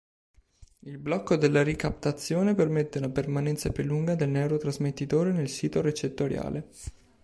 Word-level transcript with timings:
Il 0.79 0.97
blocco 0.97 1.35
della 1.35 1.61
ricaptazione 1.61 2.55
permette 2.55 2.97
una 2.97 3.09
permanenza 3.11 3.69
più 3.69 3.83
lunga 3.83 4.15
del 4.15 4.29
neurotrasmettitore 4.29 5.31
nel 5.31 5.47
sito 5.47 5.79
recettoriale. 5.79 6.67